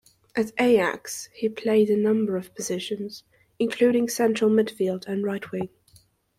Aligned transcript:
At 0.35 0.51
Ajax 0.59 1.29
he 1.31 1.47
played 1.47 1.91
a 1.91 1.95
number 1.95 2.35
of 2.35 2.55
positions, 2.55 3.23
including 3.59 4.09
central 4.09 4.49
midfield 4.49 5.05
and 5.05 5.23
right 5.23 5.51
wing. 5.51 5.69